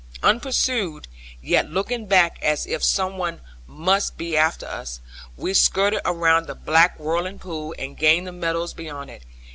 Unpursued, 0.23 1.07
yet 1.43 1.69
looking 1.69 2.07
back 2.07 2.39
as 2.41 2.65
if 2.65 2.83
some 2.83 3.19
one 3.19 3.39
must 3.67 4.17
be 4.17 4.35
after 4.35 4.65
us, 4.65 4.99
we 5.37 5.53
skirted 5.53 6.01
round 6.03 6.47
the 6.47 6.55
black 6.55 6.99
whirling 6.99 7.37
pool, 7.37 7.75
and 7.77 7.97
gained 7.97 8.25
the 8.25 8.31
meadows 8.31 8.73
beyond 8.73 9.11
it. 9.11 9.21